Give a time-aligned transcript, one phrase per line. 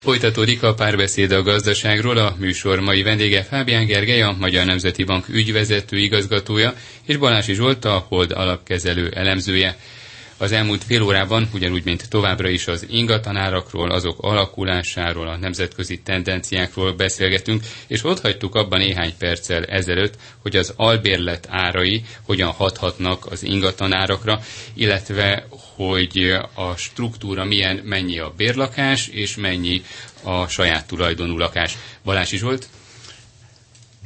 [0.00, 5.28] Folytatódik a párbeszéd a gazdaságról, a műsor mai vendége Fábián Gergely, a Magyar Nemzeti Bank
[5.28, 6.74] ügyvezető igazgatója,
[7.06, 9.76] és Balási Zsolt, a Hold alapkezelő elemzője.
[10.38, 16.92] Az elmúlt fél órában, ugyanúgy, mint továbbra is az ingatlanárakról, azok alakulásáról, a nemzetközi tendenciákról
[16.92, 23.42] beszélgetünk, és ott hagytuk abban néhány perccel ezelőtt, hogy az albérlet árai hogyan hathatnak az
[23.42, 24.40] ingatlanárakra,
[24.74, 25.46] illetve
[25.76, 29.82] hogy a struktúra milyen, mennyi a bérlakás, és mennyi
[30.22, 31.76] a saját tulajdonú lakás.
[32.04, 32.68] Balási Zsolt?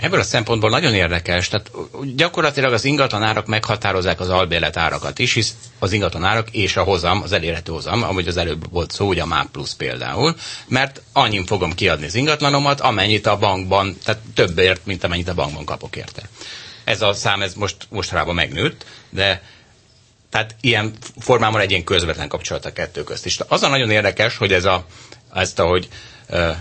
[0.00, 1.70] Ebből a szempontból nagyon érdekes, tehát
[2.14, 7.32] gyakorlatilag az ingatlanárak meghatározzák az albérlet árakat is, hisz az ingatlanárak és a hozam, az
[7.32, 10.36] elérhető hozam, amúgy az előbb volt szó, ugye a MÁP plusz például,
[10.66, 15.64] mert annyin fogom kiadni az ingatlanomat, amennyit a bankban, tehát többért, mint amennyit a bankban
[15.64, 16.22] kapok érte.
[16.84, 19.42] Ez a szám, ez most mostanában megnőtt, de
[20.30, 23.38] tehát ilyen formában egy ilyen közvetlen kapcsolat a kettő közt is.
[23.48, 24.84] Az a nagyon érdekes, hogy ez a,
[25.34, 25.88] ezt ahogy
[26.28, 26.56] uh,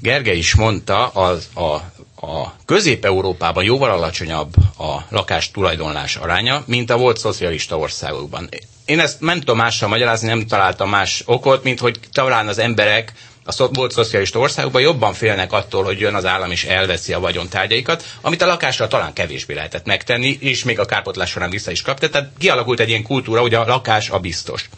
[0.00, 1.76] Gergely is mondta, az, a,
[2.24, 8.48] a Közép-Európában jóval alacsonyabb a lakás tulajdonlás aránya, mint a volt szocialista országokban.
[8.84, 13.12] Én ezt nem tudom mással magyarázni, nem találtam más okot, mint hogy talán az emberek
[13.46, 18.04] a volt szocialista országokban jobban félnek attól, hogy jön az állam és elveszi a vagyontárgyaikat,
[18.20, 22.08] amit a lakásra talán kevésbé lehetett megtenni, és még a kárpotlás során vissza is kapta.
[22.10, 24.68] Tehát kialakult egy ilyen kultúra, hogy a lakás a biztos.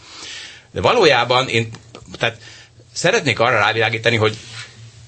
[0.70, 1.68] De valójában én
[2.18, 2.36] tehát
[2.92, 4.36] szeretnék arra rávilágítani, hogy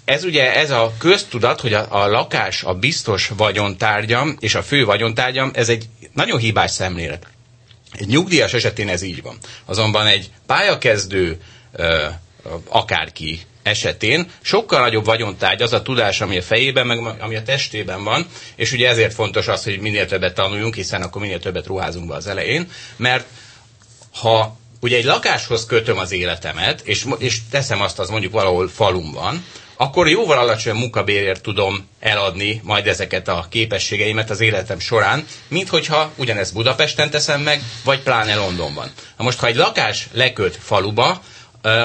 [0.09, 4.85] ez ugye ez a köztudat, hogy a, a lakás a biztos vagyontárgyam, és a fő
[4.85, 7.27] vagyontárgyam, ez egy nagyon hibás szemlélet.
[7.93, 9.39] Egy nyugdíjas esetén ez így van.
[9.65, 11.41] Azonban egy pályakezdő
[11.73, 12.07] ö,
[12.69, 18.05] akárki esetén sokkal nagyobb vagyontárgy az a tudás, ami a fejében, meg ami a testében
[18.05, 22.09] van, és ugye ezért fontos az, hogy minél többet tanuljunk, hiszen akkor minél többet ruházunk
[22.09, 23.27] be az elején, mert
[24.15, 29.13] ha ugye egy lakáshoz kötöm az életemet, és, és teszem azt, az mondjuk valahol falun
[29.13, 29.45] van,
[29.81, 36.13] akkor jóval alacsonyabb munkabérért tudom eladni majd ezeket a képességeimet az életem során, mint hogyha
[36.17, 38.91] ugyanezt Budapesten teszem meg, vagy pláne Londonban.
[39.17, 41.23] Na most, ha egy lakás leköt faluba,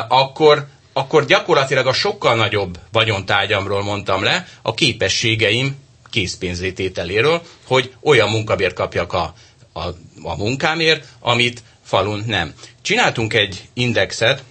[0.08, 5.76] akkor, akkor gyakorlatilag a sokkal nagyobb vagyontárgyamról mondtam le, a képességeim
[6.10, 9.34] készpénzétételéről, hogy olyan munkabért kapjak a,
[9.74, 9.88] a,
[10.24, 12.54] a munkámért, amit falun nem.
[12.82, 14.44] Csináltunk egy indexet,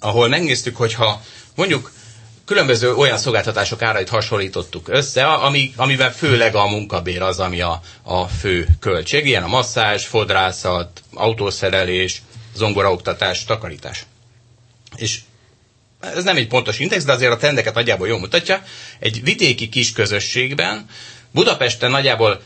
[0.00, 1.22] ahol megnéztük, hogyha
[1.54, 1.92] mondjuk
[2.44, 8.24] különböző olyan szolgáltatások árait hasonlítottuk össze, ami, amiben főleg a munkabér az, ami a, a
[8.26, 9.26] fő költség.
[9.26, 12.22] Ilyen a masszázs, fodrászat, autószerelés,
[12.54, 14.04] zongoraoktatás, takarítás.
[14.96, 15.18] És
[16.00, 18.62] ez nem egy pontos index, de azért a trendeket nagyjából jól mutatja.
[18.98, 20.86] Egy vidéki kis közösségben
[21.30, 22.40] Budapesten nagyjából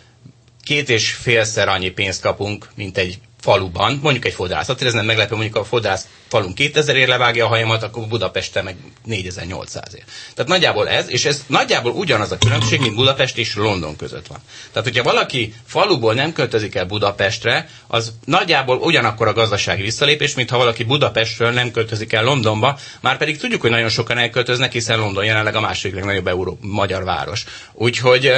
[0.63, 5.35] két és félszer annyi pénzt kapunk, mint egy faluban, mondjuk egy fodrászat, ez nem meglepő,
[5.35, 10.05] mondjuk a fodrász falun 2000 ér levágja a hajamat, akkor Budapesten meg 4800 ér.
[10.35, 14.39] Tehát nagyjából ez, és ez nagyjából ugyanaz a különbség, mint Budapest és London között van.
[14.73, 20.51] Tehát, hogyha valaki faluból nem költözik el Budapestre, az nagyjából ugyanakkor a gazdasági visszalépés, mint
[20.51, 24.99] ha valaki Budapestről nem költözik el Londonba, már pedig tudjuk, hogy nagyon sokan elköltöznek, hiszen
[24.99, 27.45] London jelenleg a második legnagyobb euró magyar város.
[27.73, 28.33] Úgyhogy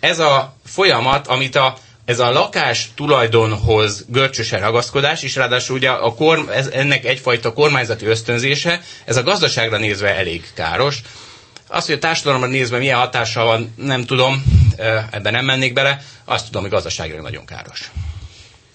[0.00, 1.78] ez a folyamat, amit a
[2.08, 8.06] ez a lakás tulajdonhoz görcsösen ragaszkodás, és ráadásul ugye a korm, ez, ennek egyfajta kormányzati
[8.06, 11.00] ösztönzése, ez a gazdaságra nézve elég káros.
[11.66, 14.44] Azt, hogy a társadalomra nézve milyen hatással van, nem tudom,
[15.10, 17.90] ebben nem mennék bele, azt tudom, hogy gazdaságra nagyon káros.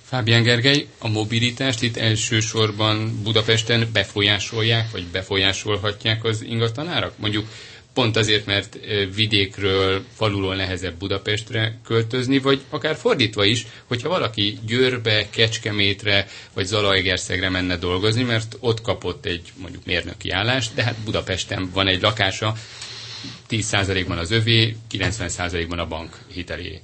[0.09, 7.13] Fábián Gergely, a mobilitást itt elsősorban Budapesten befolyásolják, vagy befolyásolhatják az ingatlanárak?
[7.17, 7.47] Mondjuk
[7.93, 8.77] pont azért, mert
[9.15, 17.49] vidékről, faluról nehezebb Budapestre költözni, vagy akár fordítva is, hogyha valaki Győrbe, Kecskemétre vagy Zalaegerszegre
[17.49, 22.53] menne dolgozni, mert ott kapott egy mondjuk mérnöki állást, de hát Budapesten van egy lakása,
[23.49, 26.81] 10%-ban az övé, 90%-ban a bank hitelé.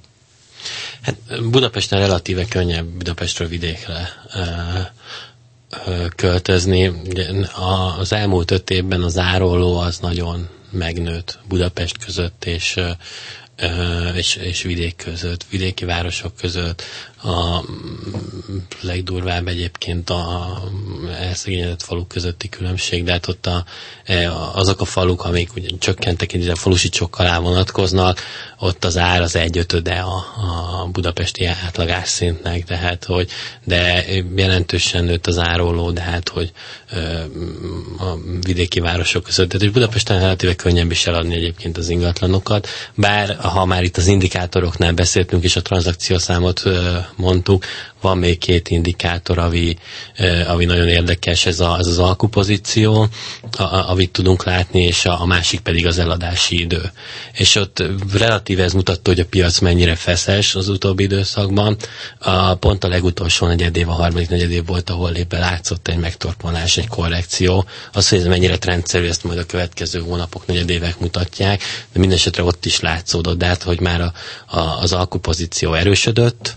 [1.02, 1.16] Hát
[1.50, 4.08] Budapesten relatíve könnyebb Budapestről vidékre
[6.16, 6.92] költözni.
[7.98, 12.78] Az elmúlt öt évben az áróló az nagyon megnőtt Budapest között és,
[14.14, 16.82] és, és vidék között, vidéki városok között.
[17.22, 17.64] A
[18.80, 20.58] legdurvább egyébként a
[21.18, 23.64] elszegényedett faluk közötti különbség, de hát ott a,
[24.04, 28.20] e, azok a faluk, amik ugye csökkentek, a falusi csokkal alá vonatkoznak,
[28.58, 30.14] ott az ár az egyötöde a,
[30.82, 33.30] a budapesti átlagás szintnek, tehát hogy,
[33.64, 34.04] de
[34.36, 36.52] jelentősen nőtt az áróló, de hát hogy
[37.98, 43.36] a vidéki városok között, tehát hogy Budapesten relatíve könnyebb is eladni egyébként az ingatlanokat, bár
[43.40, 46.62] a, ha már itt az indikátoroknál beszéltünk, és a tranzakciószámot
[47.16, 47.64] mondtuk,
[48.00, 49.76] van még két indikátor, ami,
[50.46, 53.08] ami nagyon érdekes, ez, a, ez az alkupozíció,
[53.56, 56.92] a, a, amit tudunk látni, és a, a másik pedig az eladási idő.
[57.32, 57.82] És ott
[58.12, 61.76] relatíve ez mutatta, hogy a piac mennyire feszes az utóbbi időszakban.
[62.18, 66.88] A, pont a legutolsó negyedév, a harmadik negyedév volt, ahol éppen látszott egy megtorpanás, egy
[66.88, 67.64] korrekció.
[67.92, 71.60] Az, hogy ez mennyire trendszerű, ezt majd a következő hónapok, negyedévek mutatják,
[71.92, 74.12] de minden esetre ott is látszódott, hát, hogy már a,
[74.56, 76.54] a, az alkupozíció erősödött,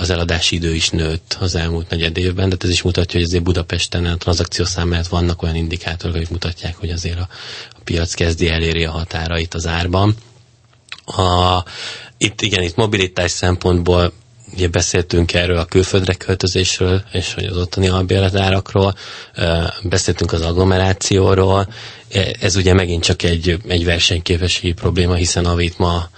[0.00, 3.42] az eladási idő is nőtt az elmúlt negyed évben, de ez is mutatja, hogy azért
[3.42, 7.28] Budapesten a tranzakciószám mellett vannak olyan indikátorok, amik mutatják, hogy azért a,
[7.72, 10.14] a piac kezdi eléri a határait az árban.
[11.04, 11.62] A,
[12.18, 14.12] itt igen, itt mobilitás szempontból
[14.52, 18.94] ugye beszéltünk erről a külföldre költözésről, és hogy az ottani albérletárakról,
[19.82, 21.68] beszéltünk az agglomerációról,
[22.12, 26.08] e, ez ugye megint csak egy, egy versenyképességi probléma, hiszen amit ma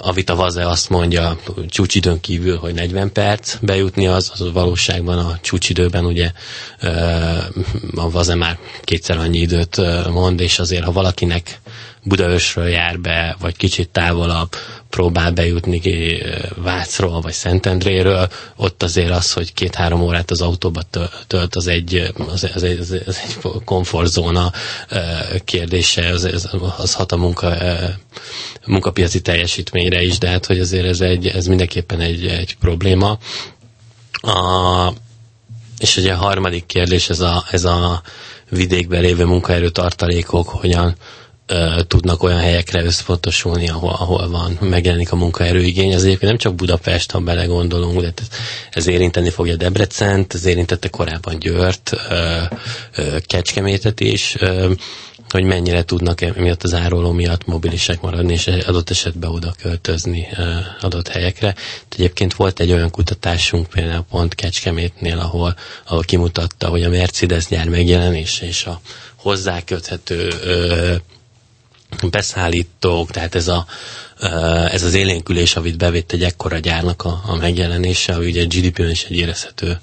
[0.00, 1.38] a Vita Vaze azt mondja
[1.68, 6.30] csúcsidőn kívül, hogy 40 perc bejutni az, az valóságban a csúcsidőben ugye
[7.94, 9.76] a Vaze már kétszer annyi időt
[10.10, 11.60] mond, és azért ha valakinek
[12.02, 14.48] Budaörsről jár be, vagy kicsit távolabb
[14.92, 15.80] próbál bejutni
[16.56, 20.80] Vácról, vagy Szentendréről, ott azért az, hogy két-három órát az autóba
[21.26, 24.52] tölt, az egy, az, az egy, az egy komfortzóna
[25.44, 26.48] kérdése, az, az,
[26.78, 27.54] az hat a munka,
[28.66, 33.18] munkapiaci teljesítményre is, de hát, hogy azért ez, egy, ez mindenképpen egy, egy probléma.
[34.20, 34.92] A,
[35.78, 38.02] és ugye a harmadik kérdés, ez a, ez a
[38.48, 40.94] vidékben lévő munkaerő tartalékok, hogyan
[41.86, 45.92] tudnak olyan helyekre összpontosulni, ahol, ahol van, megjelenik a munkaerőigény.
[45.92, 48.12] Ez egyébként nem csak Budapest, ha belegondolunk, de
[48.70, 51.96] ez, érinteni fogja Debrecent, ez érintette korábban Győrt,
[53.26, 54.36] Kecskemétet is,
[55.28, 60.28] hogy mennyire tudnak miatt az áróló miatt mobilisek maradni, és adott esetben oda költözni
[60.80, 61.54] adott helyekre.
[61.88, 65.56] Egyébként volt egy olyan kutatásunk például pont Kecskemétnél, ahol,
[65.86, 68.80] ahol kimutatta, hogy a Mercedes gyár megjelenése és a
[69.16, 70.28] hozzáköthető
[72.10, 73.66] beszállítók, tehát ez, a,
[74.70, 79.04] ez az élénkülés, amit bevett egy ekkora gyárnak a, a megjelenése, ami ugye GDP-ben is
[79.04, 79.78] egy érezhető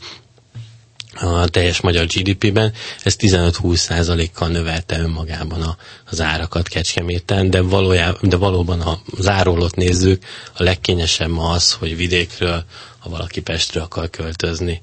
[1.21, 2.73] a teljes magyar GDP-ben,
[3.03, 5.77] ez 15-20 százalékkal növelte önmagában a,
[6.09, 10.23] az árakat Kecskeméten, de, valójában, de valóban ha zárólót nézzük,
[10.57, 12.63] a legkényesebb ma az, hogy vidékről,
[13.00, 14.81] ha valaki Pestről akar költözni,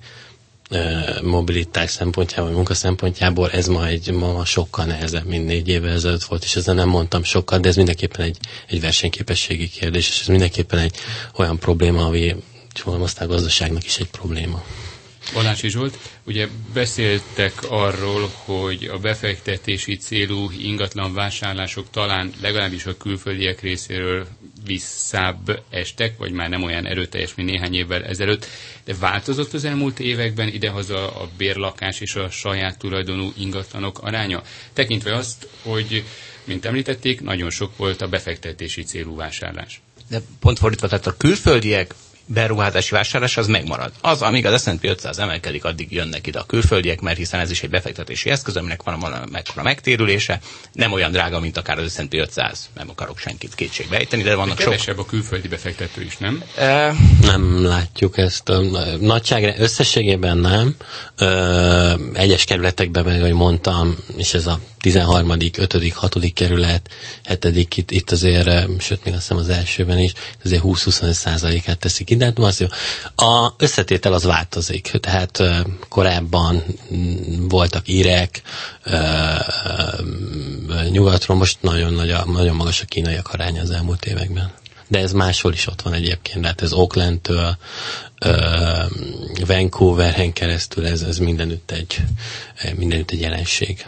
[1.23, 6.45] mobilitás szempontjából, munka szempontjából ez ma, egy, ma sokkal nehezebb, mint négy évvel ezelőtt volt,
[6.45, 8.37] és ezzel nem mondtam sokkal, de ez mindenképpen egy,
[8.69, 10.95] egy versenyképességi kérdés, és ez mindenképpen egy
[11.37, 12.35] olyan probléma, ami
[13.19, 14.63] a gazdaságnak is egy probléma.
[15.33, 23.61] Balási Zsolt, ugye beszéltek arról, hogy a befektetési célú ingatlan vásárlások talán legalábbis a külföldiek
[23.61, 24.27] részéről
[24.65, 28.47] visszább estek, vagy már nem olyan erőteljes, mint néhány évvel ezelőtt,
[28.85, 34.43] de változott az elmúlt években idehaza a bérlakás és a saját tulajdonú ingatlanok aránya?
[34.73, 36.05] Tekintve azt, hogy,
[36.45, 39.81] mint említették, nagyon sok volt a befektetési célú vásárlás.
[40.09, 41.95] De pont fordítva, tehát a külföldiek
[42.27, 43.93] beruházási vásárlás az megmarad.
[44.01, 47.63] Az, amíg az S&P 500 emelkedik, addig jönnek ide a külföldiek, mert hiszen ez is
[47.63, 50.41] egy befektetési eszköz, aminek van a mekkora megtérülése,
[50.73, 54.57] nem olyan drága, mint akár az S&P 500, nem akarok senkit kétségbe ejteni, de vannak
[54.57, 55.05] de kevesebb sok...
[55.07, 56.43] a külföldi befektető is, nem?
[56.57, 56.93] E...
[57.21, 58.49] Nem látjuk ezt.
[58.49, 58.61] A
[59.01, 60.77] nagyságra összességében nem.
[62.15, 66.33] Egyes kerületekben meg, ahogy mondtam, és ez a 13., 5., 6.
[66.35, 66.89] kerület,
[67.43, 67.77] 7.
[67.77, 68.49] itt, itt azért,
[68.81, 70.13] sőt, még azt hiszem az elsőben is,
[70.45, 72.25] azért 20-25 százalékát teszik ide.
[72.25, 72.69] Hát az.
[73.17, 74.91] A összetétel az változik.
[75.01, 75.43] Tehát
[75.89, 78.43] korábban mm, voltak írek,
[80.91, 84.51] nyugatról most nagyon, nagy a, nagyon magas a kínaiak aránya az elmúlt években
[84.89, 87.57] de ez máshol is ott van egyébként, tehát ez Oaklandtől
[89.47, 91.97] Vancouveren keresztül, ez, ez mindenütt egy,
[92.77, 93.85] mindenütt egy jelenség.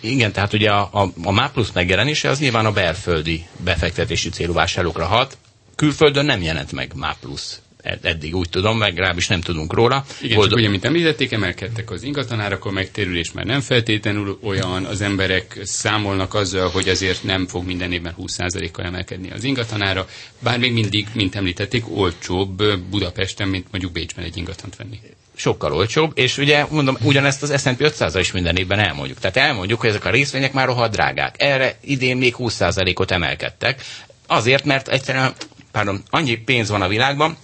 [0.00, 4.52] Igen, tehát ugye a, a, a MÁ plusz megjelenése az nyilván a belföldi befektetési célú
[4.52, 5.38] vásárlókra hat.
[5.74, 10.04] Külföldön nem jelent meg MÁ plusz eddig úgy tudom, meg rá is nem tudunk róla.
[10.20, 10.50] Igen, Boldog...
[10.50, 15.58] csak ugye, mint említették, emelkedtek az ingatlanárak, a megtérülés már nem feltétlenül olyan, az emberek
[15.62, 20.06] számolnak azzal, hogy azért nem fog minden évben 20%-kal emelkedni az ingatlanára,
[20.38, 25.00] bár még mindig, mint említették, olcsóbb Budapesten, mint mondjuk Bécsben egy ingatlant venni
[25.40, 29.18] sokkal olcsóbb, és ugye mondom, ugyanezt az S&P 500 is minden évben elmondjuk.
[29.18, 31.34] Tehát elmondjuk, hogy ezek a részvények már rohadt drágák.
[31.38, 33.82] Erre idén még 20%-ot emelkedtek.
[34.26, 35.32] Azért, mert egyszerűen,
[35.72, 37.36] pardon, annyi pénz van a világban,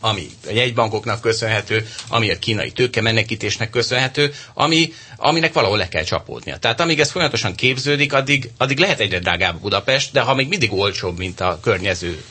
[0.00, 6.56] ami a jegybankoknak köszönhető, ami a kínai tőkemenekítésnek köszönhető, ami, aminek valahol le kell csapódnia.
[6.56, 10.72] Tehát amíg ez folyamatosan képződik, addig, addig lehet egyre drágább Budapest, de ha még mindig
[10.72, 12.22] olcsóbb, mint a környező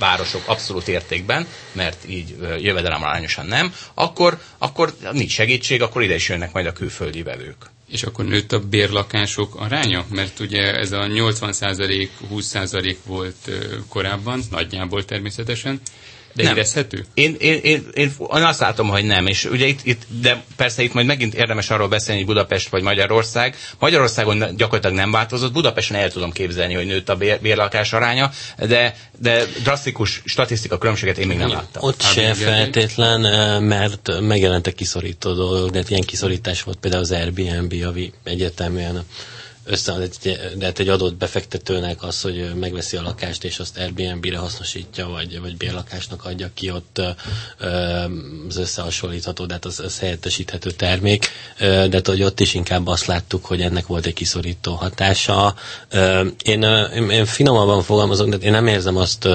[0.00, 6.28] városok abszolút értékben, mert így jövedelem arányosan nem, akkor, akkor nincs segítség, akkor ide is
[6.28, 7.56] jönnek majd a külföldi vevők.
[7.90, 10.04] És akkor nőtt a bérlakások aránya?
[10.10, 13.50] Mert ugye ez a 80%-20% volt
[13.88, 15.80] korábban, nagyjából természetesen,
[16.32, 16.56] de nem.
[16.56, 17.04] érezhető?
[17.14, 19.26] Én, én, én, én, azt látom, hogy nem.
[19.26, 22.82] És ugye itt, itt, de persze itt majd megint érdemes arról beszélni, hogy Budapest vagy
[22.82, 23.56] Magyarország.
[23.78, 25.52] Magyarországon gyakorlatilag nem változott.
[25.52, 31.18] Budapesten el tudom képzelni, hogy nőtt a bér, bérlakás aránya, de, de drasztikus statisztika különbséget
[31.18, 31.82] én még nem láttam.
[31.82, 33.20] Ott se feltétlen,
[33.62, 39.04] mert megjelentek kiszorító dolgok, de ilyen kiszorítás volt például az Airbnb, ami egyeteműen
[39.64, 40.08] összead
[40.56, 45.40] de hát egy adott befektetőnek az, hogy megveszi a lakást, és azt Airbnb-re hasznosítja, vagy,
[45.40, 47.00] vagy bérlakásnak adja ki, ott
[48.48, 53.06] az összehasonlítható, de hát az, az helyettesíthető termék, de hát, hogy ott is inkább azt
[53.06, 55.54] láttuk, hogy ennek volt egy kiszorító hatása.
[56.42, 56.62] Én,
[56.94, 59.28] én, én finomabban fogalmazok, de én nem érzem azt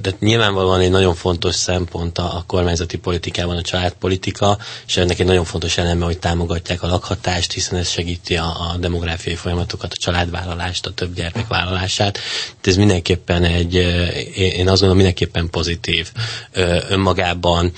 [0.00, 5.44] de nyilvánvalóan egy nagyon fontos szempont a, kormányzati politikában a családpolitika, és ennek egy nagyon
[5.44, 10.86] fontos eleme, hogy támogatják a lakhatást, hiszen ez segíti a, a demográfiai folyamatokat, a családvállalást,
[10.86, 12.18] a több gyermek vállalását.
[12.64, 13.74] Ez mindenképpen egy,
[14.34, 16.10] én azt gondolom, mindenképpen pozitív
[16.88, 17.72] önmagában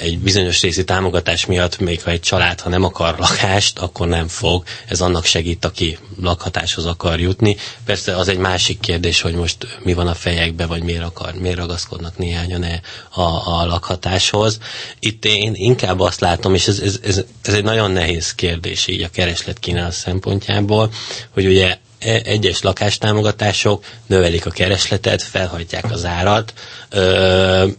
[0.00, 4.28] egy bizonyos részi támogatás miatt, még ha egy család, ha nem akar lakást, akkor nem
[4.28, 4.62] fog.
[4.88, 7.56] Ez annak segít, aki lakhatáshoz akar jutni.
[7.84, 11.56] Persze az egy másik kérdés, hogy most mi van a fejekbe, vagy miért akar, miért
[11.56, 12.80] ragaszkodnak néhányan -e
[13.10, 13.20] a,
[13.60, 14.58] a lakhatáshoz.
[14.98, 19.02] Itt én inkább azt látom, és ez, ez, ez, ez egy nagyon nehéz kérdés így
[19.02, 20.90] a kereslet kínál szempontjából,
[21.30, 26.52] hogy ugye e, egyes lakástámogatások növelik a keresletet, felhajtják az árat,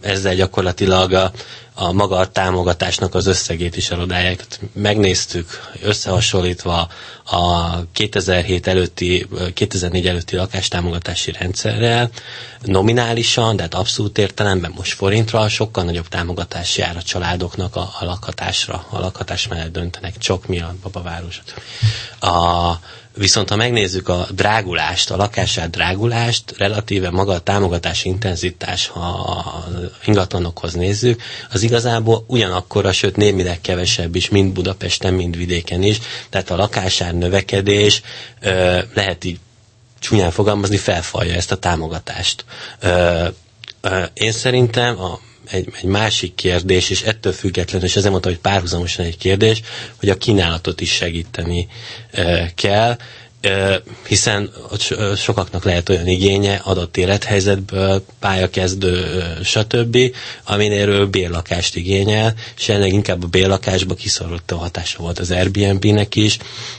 [0.00, 1.32] ezzel gyakorlatilag a,
[1.78, 4.36] a maga a támogatásnak az összegét is erodálják.
[4.36, 6.88] Tehát megnéztük összehasonlítva
[7.24, 12.10] a 2007 előtti, 2004 előtti lakástámogatási rendszerrel,
[12.62, 18.04] nominálisan, de hát abszolút értelemben most forintra sokkal nagyobb támogatás jár a családoknak a, a
[18.04, 18.86] lakhatásra.
[18.90, 21.42] A lakhatás mellett döntenek csak mi a babaváros.
[22.20, 22.72] A,
[23.16, 29.64] Viszont ha megnézzük a drágulást, a lakását drágulást, relatíve maga a támogatás intenzitás, ha a
[30.04, 35.98] ingatlanokhoz nézzük, az igazából ugyanakkor, sőt némileg kevesebb is, mind Budapesten, mind vidéken is.
[36.30, 38.02] Tehát a lakásár növekedés
[38.40, 39.38] ö, lehet így
[39.98, 42.44] csúnyán fogalmazni, felfalja ezt a támogatást.
[42.80, 43.26] Ö,
[44.14, 45.20] én szerintem a
[45.50, 49.62] egy, egy másik kérdés, és ettől függetlenül, és ezért mondtam, hogy párhuzamosan egy kérdés,
[49.96, 51.68] hogy a kínálatot is segíteni
[52.10, 52.96] e, kell,
[53.40, 54.50] e, hiszen
[55.16, 59.98] sokaknak lehet olyan igénye adott élethelyzetből, pályakezdő, stb.,
[60.44, 66.38] aminéről bérlakást igényel, és ennek inkább a bérlakásba kiszorult a hatása volt az Airbnb-nek is,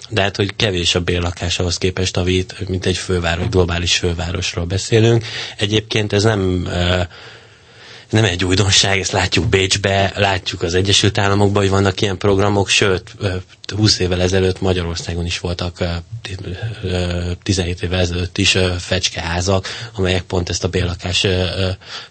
[0.10, 5.26] de hát, hogy kevés a bérlakás ahhoz képest, amit, mint egy főváros, globális fővárosról beszélünk.
[5.58, 6.68] Egyébként ez nem
[8.10, 13.16] nem egy újdonság, ezt látjuk Bécsbe, látjuk az Egyesült Államokban, hogy vannak ilyen programok, sőt,
[13.76, 15.78] 20 évvel ezelőtt Magyarországon is voltak,
[17.44, 21.26] 17 évvel ezelőtt is fecskeházak, amelyek pont ezt a bérlakás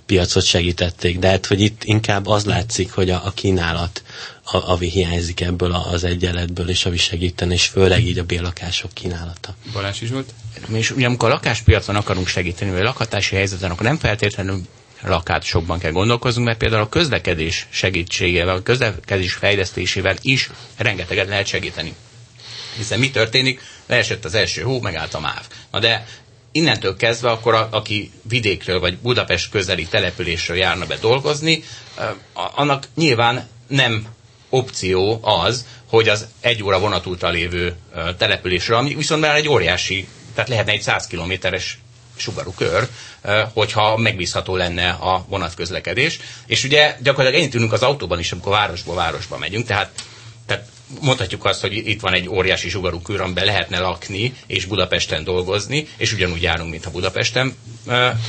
[0.07, 1.19] piacot segítették.
[1.19, 4.03] De hát, hogy itt inkább az látszik, hogy a, a kínálat,
[4.45, 9.55] a, ami hiányzik ebből az egyenletből, és ami segíteni, és főleg így a bérlakások kínálata.
[9.73, 10.33] Balázs is volt?
[10.73, 14.63] És ugye amikor a lakáspiacon akarunk segíteni, vagy a lakhatási helyzeten, akkor nem feltétlenül
[15.03, 21.95] lakásokban kell gondolkoznunk, mert például a közlekedés segítségével, a közlekedés fejlesztésével is rengeteget lehet segíteni.
[22.77, 23.61] Hiszen mi történik?
[23.87, 25.47] Leesett az első hó, megállt a MÁV.
[25.71, 26.07] Na de
[26.53, 31.63] innentől kezdve akkor a, aki vidékről vagy Budapest közeli településről járna be dolgozni,
[32.55, 34.07] annak nyilván nem
[34.49, 37.75] opció az, hogy az egy óra vonatútra lévő
[38.19, 41.79] településre, ami viszont már egy óriási, tehát lehetne egy 100 kilométeres
[42.17, 42.89] sugarú kör,
[43.53, 46.21] hogyha megbízható lenne a vonatközlekedés.
[46.47, 49.91] És ugye gyakorlatilag ennyit ülünk az autóban is, amikor városból városba megyünk, tehát,
[50.47, 50.69] tehát
[51.01, 55.89] mondhatjuk azt, hogy itt van egy óriási sugarú kör, amiben lehetne lakni és Budapesten dolgozni,
[55.97, 57.57] és ugyanúgy járunk, mintha Budapesten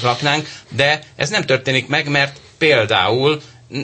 [0.02, 3.42] laknánk, de ez nem történik meg, mert például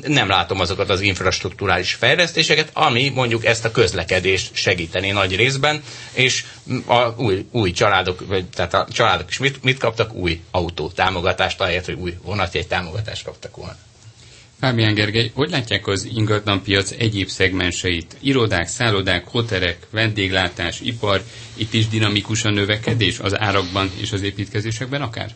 [0.07, 6.45] nem látom azokat az infrastruktúrális fejlesztéseket, ami mondjuk ezt a közlekedést segíteni nagy részben, és
[6.85, 10.13] a új, új családok, tehát a családok is mit, mit kaptak?
[10.13, 13.77] Új autó támogatást, ahelyett, hogy új vonatjegy támogatást kaptak volna.
[14.59, 18.15] Fábián Gergely, hogy látják az ingatlanpiac egyéb szegmenseit?
[18.19, 21.23] Irodák, szállodák, hotelek, vendéglátás, ipar,
[21.53, 25.31] itt is dinamikus a növekedés az árakban és az építkezésekben akár?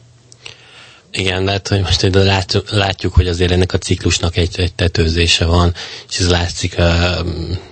[1.12, 5.74] Igen, lehet, hogy most látjuk, látjuk, hogy azért ennek a ciklusnak egy, egy tetőzése van,
[6.10, 6.76] és ez látszik,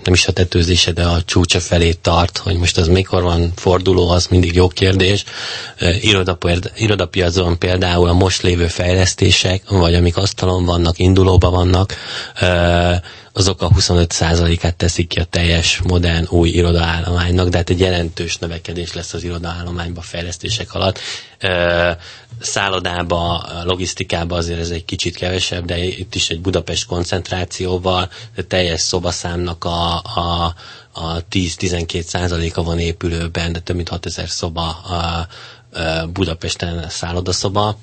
[0.04, 4.10] nem is a tetőzése, de a csúcsa felé tart, hogy most az mikor van forduló,
[4.10, 5.24] az mindig jó kérdés.
[6.76, 11.96] Irodapiacon például a most lévő fejlesztések, vagy amik asztalon vannak, indulóban vannak,
[13.38, 18.94] azok a 25%-át teszik ki a teljes modern új irodaállománynak, de hát egy jelentős növekedés
[18.94, 21.00] lesz az irodaállományban fejlesztések alatt.
[22.40, 28.10] Szállodába, logisztikába azért ez egy kicsit kevesebb, de itt is egy Budapest koncentrációval,
[28.48, 30.54] teljes szobaszámnak a, a,
[30.92, 35.28] a 10-12 százaléka van épülőben, de több mint 6000 szoba a
[36.14, 37.78] Budapesten szállodaszoba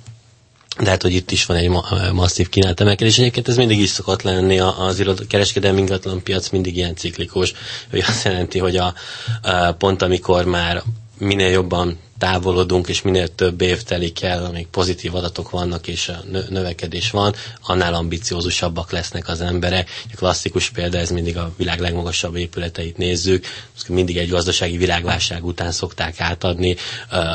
[0.81, 3.19] de hát, hogy itt is van egy ma- masszív kínálatemelkedés.
[3.19, 7.53] Egyébként ez mindig is szokott lenni, az iroda, kereskedelmi ingatlan piac mindig ilyen ciklikus,
[7.91, 8.95] hogy azt jelenti, hogy a,
[9.43, 10.83] a pont amikor már
[11.19, 16.23] minél jobban távolodunk, és minél több év telik el, amíg pozitív adatok vannak, és a
[16.49, 19.89] növekedés van, annál ambiciózusabbak lesznek az emberek.
[20.13, 23.45] A klasszikus példa, ez mindig a világ legmagasabb épületeit nézzük,
[23.89, 26.77] mindig egy gazdasági világválság után szokták átadni,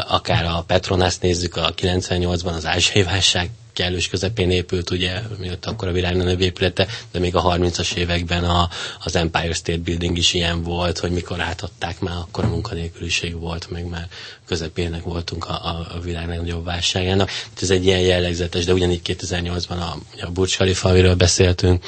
[0.08, 5.88] akár a Petronász nézzük, a 98-ban az ázsiai válság kellős közepén épült, ugye, miatt akkor
[5.88, 8.70] a világ épülete, de még a 30-as években a,
[9.04, 13.70] az Empire State Building is ilyen volt, hogy mikor átadták már, akkor a munkanélküliség volt,
[13.70, 14.08] meg már
[14.48, 17.30] közepének voltunk a, a, a világ legnagyobb válságának.
[17.62, 21.84] Ez egy ilyen jellegzetes, de ugyanígy 2008-ban a, a Burj Khalifa, amiről beszéltünk,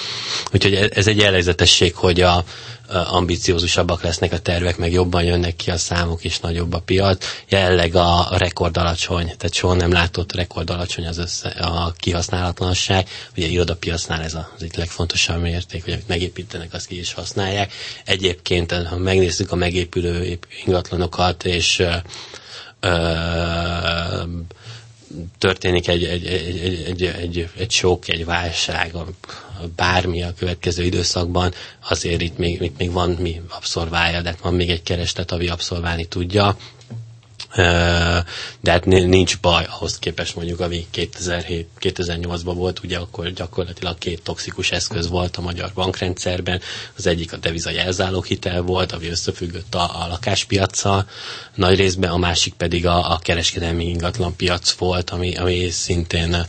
[0.53, 2.43] úgyhogy ez egy jellegzetesség, hogy a,
[2.89, 7.25] ambiciózusabbak lesznek a tervek, meg jobban jönnek ki a számok, és nagyobb a piac.
[7.49, 13.07] Jelenleg a rekord alacsony, tehát soha nem látott rekord alacsony az össze, a kihasználatlanság.
[13.37, 17.73] Ugye irodapiacnál ez az egyik legfontosabb mérték, hogy amit megépítenek, azt ki is használják.
[18.05, 21.83] Egyébként, ha megnézzük a megépülő ingatlanokat, és
[22.79, 24.21] ö,
[25.37, 28.93] történik egy, egy, egy, egy, egy, egy, egy sok, egy válság,
[29.75, 31.53] bármi a következő időszakban,
[31.89, 36.05] azért itt még, itt még van mi abszorválja, de van még egy kereslet, ami abszolválni
[36.05, 36.57] tudja
[37.55, 44.71] de hát nincs baj ahhoz képest mondjuk, ami 2007-2008-ban volt, ugye akkor gyakorlatilag két toxikus
[44.71, 46.61] eszköz volt a magyar bankrendszerben,
[46.97, 47.69] az egyik a deviza
[48.27, 51.07] hitel volt, ami összefüggött a, a lakáspiacsal
[51.55, 56.45] nagy részben, a másik pedig a, a kereskedelmi ingatlan piac volt, ami, ami szintén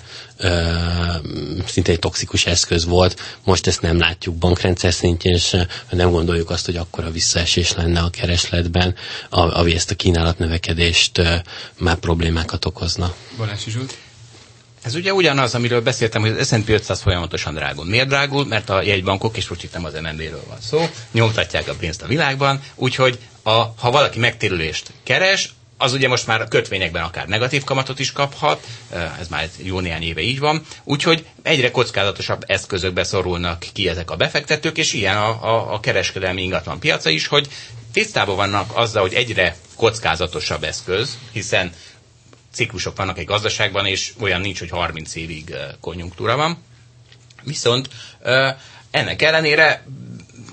[1.67, 3.21] szinte egy toxikus eszköz volt.
[3.45, 5.57] Most ezt nem látjuk bankrendszer szintjén, és
[5.91, 8.95] nem gondoljuk azt, hogy akkora visszaesés lenne a keresletben,
[9.31, 11.23] ami ezt a kínálat növekedést
[11.79, 13.15] már problémákat okozna.
[13.37, 13.97] Balási Zsolt?
[14.83, 17.85] Ez ugye ugyanaz, amiről beszéltem, hogy az S&P 500 folyamatosan drágul.
[17.85, 18.47] Miért drágul?
[18.47, 22.07] Mert a jegybankok, és most itt nem az MNB-ről van szó, nyomtatják a pénzt a
[22.07, 27.65] világban, úgyhogy a, ha valaki megtérülést keres, az ugye most már a kötvényekben akár negatív
[27.65, 28.67] kamatot is kaphat,
[29.21, 34.17] ez már jó néhány éve így van, úgyhogy egyre kockázatosabb eszközökbe szorulnak ki ezek a
[34.17, 37.49] befektetők, és ilyen a, a, a kereskedelmi ingatlan piaca is, hogy
[37.93, 41.73] tisztában vannak azzal, hogy egyre kockázatosabb eszköz, hiszen
[42.53, 46.63] ciklusok vannak egy gazdaságban, és olyan nincs, hogy 30 évig konjunktúra van.
[47.43, 47.89] Viszont
[48.91, 49.85] ennek ellenére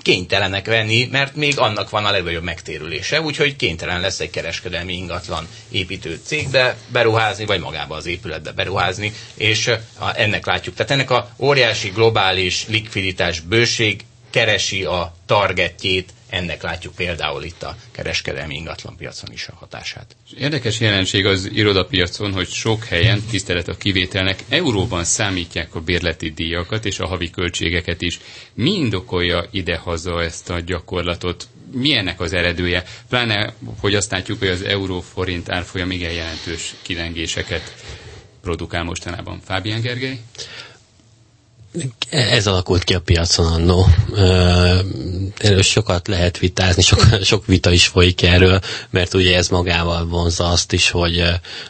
[0.08, 5.48] kénytelenek venni, mert még annak van a legnagyobb megtérülése, úgyhogy kénytelen lesz egy kereskedelmi ingatlan
[5.70, 9.70] építő cégbe beruházni, vagy magába az épületbe beruházni, és
[10.14, 10.74] ennek látjuk.
[10.74, 17.76] Tehát ennek a óriási globális likviditás bőség keresi a targetjét ennek látjuk például itt a
[17.90, 20.16] kereskedelmi ingatlanpiacon is a hatását.
[20.38, 26.84] Érdekes jelenség az irodapiacon, hogy sok helyen, tisztelet a kivételnek, euróban számítják a bérleti díjakat
[26.84, 28.20] és a havi költségeket is.
[28.54, 31.48] Mi indokolja ide-haza ezt a gyakorlatot?
[31.72, 32.84] Milyennek az eredője?
[33.08, 37.74] Pláne, hogy azt látjuk, hogy az euró-forint árfolyam igen jelentős kilengéseket
[38.42, 39.40] produkál mostanában.
[39.44, 40.18] Fábián Gergely?
[42.10, 43.86] Ez alakult ki a piacon annó.
[45.38, 50.48] Erről sokat lehet vitázni, sok, sok vita is folyik erről, mert ugye ez magával vonza
[50.48, 51.22] azt is, hogy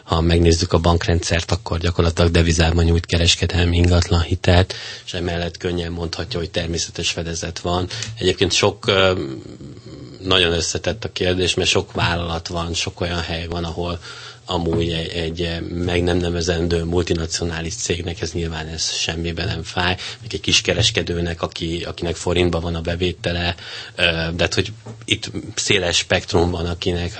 [0.03, 4.73] ha megnézzük a bankrendszert, akkor gyakorlatilag devizában nyújt kereskedelmi ingatlan hitelt,
[5.05, 7.87] és emellett könnyen mondhatja, hogy természetes fedezet van.
[8.17, 8.85] Egyébként sok
[10.23, 13.99] nagyon összetett a kérdés, mert sok vállalat van, sok olyan hely van, ahol
[14.49, 20.33] amúgy egy, egy meg nem nevezendő multinacionális cégnek ez nyilván ez semmiben nem fáj, meg
[20.33, 23.55] egy kiskereskedőnek, aki, akinek forintban van a bevétele,
[23.95, 24.71] de hát, hogy
[25.05, 27.15] itt széles spektrum van, akinek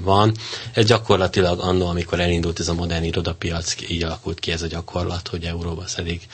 [0.00, 0.34] van.
[0.72, 5.28] Ez gyakorlatilag annó, amikor elindult ez a modern irodapiac, így alakult ki ez a gyakorlat,
[5.28, 6.26] hogy euróba szedik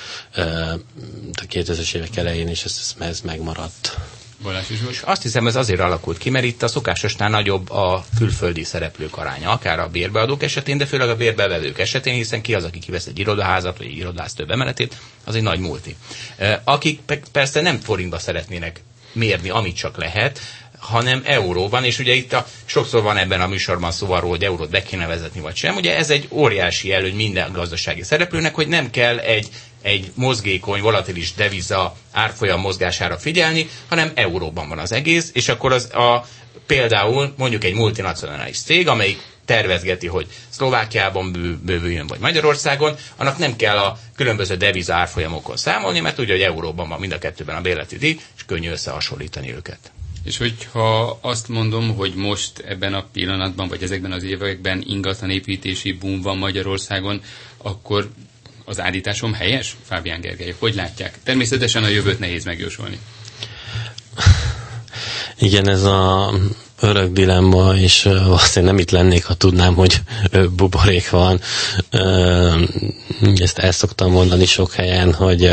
[1.33, 3.97] a 2000-es évek elején, és ez, ez megmaradt.
[4.43, 8.65] Balázs is azt hiszem, ez azért alakult ki, mert itt a szokásosnál nagyobb a külföldi
[8.65, 12.79] szereplők aránya, akár a bérbeadók esetén, de főleg a bérbevevők esetén, hiszen ki az, aki
[12.79, 15.97] kivesz egy irodaházat, vagy egy irodász több emeletét, az egy nagy multi.
[16.65, 17.01] Akik
[17.33, 18.81] persze nem forintba szeretnének
[19.13, 20.41] mérni, amit csak lehet,
[20.87, 24.71] hanem euróban, és ugye itt a, sokszor van ebben a műsorban szó arról, hogy eurót
[24.71, 25.77] be kéne vezetni, vagy sem.
[25.77, 29.49] Ugye ez egy óriási előny minden gazdasági szereplőnek, hogy nem kell egy,
[29.83, 35.95] egy mozgékony, volatilis deviza árfolyam mozgására figyelni, hanem euróban van az egész, és akkor az
[35.95, 36.27] a,
[36.67, 41.33] például mondjuk egy multinacionális cég, amelyik tervezgeti, hogy Szlovákiában
[41.65, 46.89] bővüljön, vagy Magyarországon, annak nem kell a különböző deviza árfolyamokon számolni, mert tudja, hogy euróban
[46.89, 49.79] van mind a kettőben a béleti díj, és könnyű összehasonlítani őket.
[50.27, 55.93] És hogyha azt mondom, hogy most ebben a pillanatban, vagy ezekben az években ingatlan építési
[55.93, 57.21] boom van Magyarországon,
[57.57, 58.11] akkor
[58.65, 60.55] az állításom helyes, Fábián Gergely?
[60.59, 61.19] Hogy látják?
[61.23, 62.99] Természetesen a jövőt nehéz megjósolni.
[65.39, 66.33] Igen, ez a
[66.81, 70.01] örök dilemma, és valószínűleg nem itt lennék, ha tudnám, hogy
[70.57, 71.41] buborék van.
[73.37, 75.45] Ezt el szoktam mondani sok helyen, hogy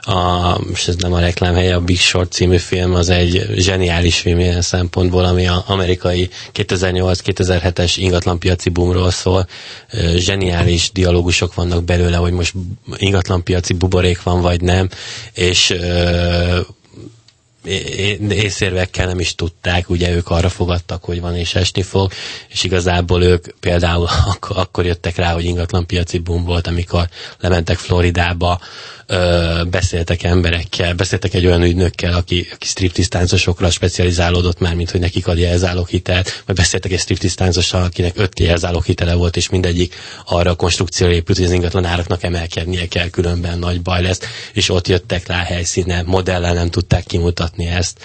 [0.00, 4.18] a, és ez nem a reklám helye, a Big Short című film az egy zseniális
[4.18, 9.46] film ilyen szempontból, ami az amerikai 2008-2007-es ingatlanpiaci boomról szól.
[10.16, 12.54] Zseniális dialógusok vannak belőle, hogy most
[12.96, 14.88] ingatlanpiaci buborék van, vagy nem,
[15.32, 15.74] és
[18.28, 22.12] észérvekkel nem is tudták, ugye ők arra fogadtak, hogy van és esni fog,
[22.48, 27.76] és igazából ők például ak- akkor jöttek rá, hogy ingatlan piaci boom volt, amikor lementek
[27.78, 28.60] Floridába,
[29.10, 35.26] ö, beszéltek emberekkel, beszéltek egy olyan ügynökkel, aki, aki striptisztáncosokra specializálódott már, mint hogy nekik
[35.26, 35.38] ad
[35.88, 38.38] hitelt, vagy beszéltek egy striptisztáncossal, akinek öt
[38.84, 39.94] hitele volt, és mindegyik
[40.26, 44.20] arra a konstrukcióra épült, hogy az ingatlan áraknak emelkednie kell, különben nagy baj lesz,
[44.52, 47.98] és ott jöttek rá helyszíne, modellel nem tudták kimutatni ezt,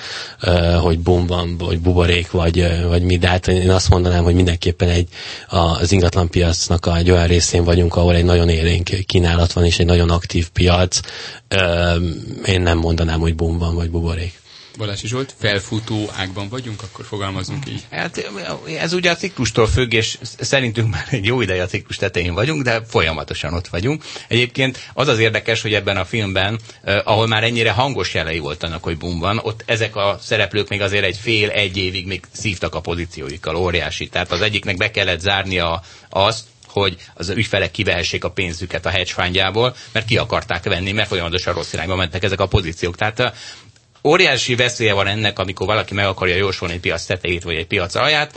[0.82, 4.90] hogy bum van, vagy buborék, vagy, vagy mi, de hát én azt mondanám, hogy mindenképpen
[4.90, 5.08] egy,
[5.48, 10.10] az ingatlanpiacnak egy olyan részén vagyunk, ahol egy nagyon élénk kínálat van, és egy nagyon
[10.10, 11.00] aktív piac.
[12.46, 14.44] Én nem mondanám, hogy bum van, vagy buborék.
[14.78, 17.84] Balási Zsolt, felfutó ágban vagyunk, akkor fogalmazunk így.
[17.92, 18.32] Hát
[18.80, 22.64] ez ugye a ciklustól függ, és szerintünk már egy jó ideje a ciklus tetején vagyunk,
[22.64, 24.04] de folyamatosan ott vagyunk.
[24.28, 28.64] Egyébként az az érdekes, hogy ebben a filmben, eh, ahol már ennyire hangos jelei volt
[28.82, 32.76] hogy bum van, ott ezek a szereplők még azért egy fél, egy évig még szívtak
[32.76, 34.08] a pozícióikkal, óriási.
[34.08, 39.14] Tehát az egyiknek be kellett zárnia azt, hogy az ügyfelek kivehessék a pénzüket a hedge
[39.92, 42.96] mert ki akarták venni, mert folyamatosan rossz irányba mentek ezek a pozíciók.
[42.96, 43.34] Tehát
[44.06, 47.96] óriási veszélye van ennek, amikor valaki meg akarja jósolni egy piac tetejét vagy egy piac
[47.96, 48.34] alját,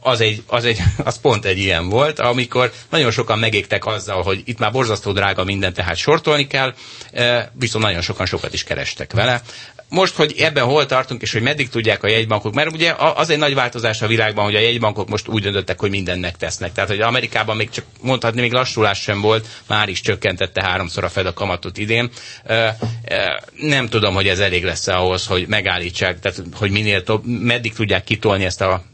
[0.00, 4.42] az, egy, az, egy, az pont egy ilyen volt, amikor nagyon sokan megégtek azzal, hogy
[4.44, 6.74] itt már borzasztó drága minden, tehát sortolni kell,
[7.52, 9.42] viszont nagyon sokan sokat is kerestek vele
[9.94, 13.38] most, hogy ebben hol tartunk, és hogy meddig tudják a jegybankok, mert ugye az egy
[13.38, 16.72] nagy változás a világban, hogy a jegybankok most úgy döntöttek, hogy mindent megtesznek.
[16.72, 21.08] Tehát, hogy Amerikában még csak mondhatni, még lassulás sem volt, már is csökkentette háromszor a
[21.08, 22.10] Fed a kamatot idén.
[23.60, 28.04] Nem tudom, hogy ez elég lesz ahhoz, hogy megállítsák, tehát, hogy minél több, meddig tudják
[28.04, 28.84] kitolni ezt a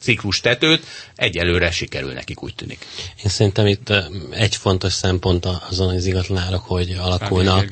[0.00, 0.86] ciklus tetőt,
[1.16, 2.86] egyelőre sikerül nekik, úgy tűnik.
[3.24, 3.92] Én szerintem itt
[4.30, 7.68] egy fontos szempont azon az ingatlanárak, hogy alakulnak,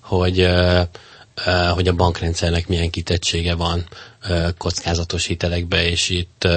[0.00, 0.48] hogy
[1.74, 3.84] hogy a bankrendszernek milyen kitettsége van
[4.58, 6.48] kockázatos hitelekbe, és itt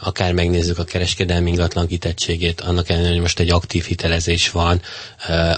[0.00, 4.80] akár megnézzük a kereskedelmi ingatlan kitettségét, annak ellenére, hogy most egy aktív hitelezés van,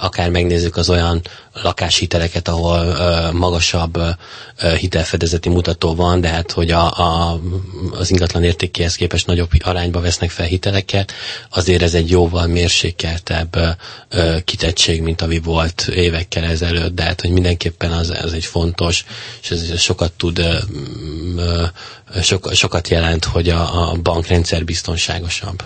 [0.00, 1.20] akár megnézzük az olyan
[1.52, 2.84] lakáshiteleket, ahol
[3.32, 3.98] magasabb
[4.78, 7.40] hitelfedezeti mutató van, de hát hogy a, a,
[7.90, 11.12] az ingatlan értékéhez képest nagyobb arányba vesznek fel hiteleket,
[11.50, 13.56] azért ez egy jóval mérsékeltebb
[14.44, 19.04] kitettség, mint ami volt évekkel ezelőtt, de hát hogy mindenképpen az, az egy fontos,
[19.42, 20.40] és ez sokat tud
[22.22, 25.62] so, sokat jelent, hogy a, a bankrendszer biztonságosabb.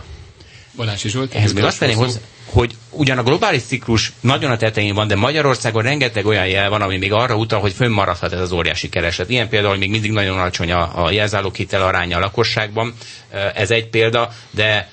[0.76, 4.94] Balási Zsolt, Ehhez még azt tenném hozzá, hogy ugyan a globális ciklus nagyon a tetején
[4.94, 8.52] van, de Magyarországon rengeteg olyan jel van, ami még arra utal, hogy fönnmaradhat ez az
[8.52, 9.30] óriási kereslet.
[9.30, 12.94] Ilyen például, hogy még mindig nagyon alacsony a, a jelzálók aránya a lakosságban,
[13.54, 14.92] ez egy példa, de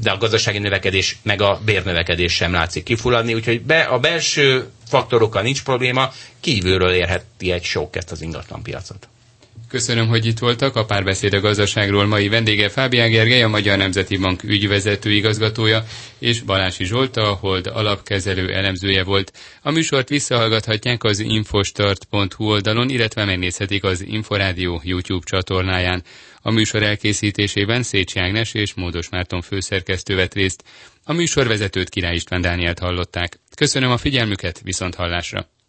[0.00, 5.42] de a gazdasági növekedés meg a bérnövekedés sem látszik kifulladni, úgyhogy be, a belső faktorokkal
[5.42, 9.08] nincs probléma, kívülről érheti egy sok ezt az ingatlanpiacot.
[9.70, 10.76] Köszönöm, hogy itt voltak.
[10.76, 15.84] A párbeszéd a gazdaságról mai vendége Fábián Gergely, a Magyar Nemzeti Bank ügyvezető igazgatója,
[16.18, 19.32] és Balási Zsolt, a Hold alapkezelő elemzője volt.
[19.62, 26.02] A műsort visszahallgathatják az infostart.hu oldalon, illetve megnézhetik az Inforádió YouTube csatornáján.
[26.42, 30.64] A műsor elkészítésében Szécsi Ágnes és Módos Márton főszerkesztő vett részt.
[31.04, 33.38] A műsorvezetőt Király István Dánielt hallották.
[33.56, 35.59] Köszönöm a figyelmüket, viszont hallásra!